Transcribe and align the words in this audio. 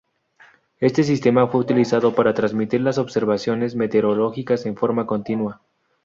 Este 0.79 1.03
sistema 1.03 1.45
fue 1.45 1.61
utilizado 1.61 2.15
para 2.15 2.33
transmitir 2.33 2.81
las 2.81 2.97
observaciones 2.97 3.75
meteorológicas 3.75 4.65
en 4.65 4.75
forma 4.75 5.05
continua. 5.05 5.61